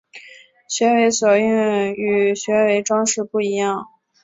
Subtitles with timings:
[0.67, 3.85] 学为所用与学为‘装饰’不一样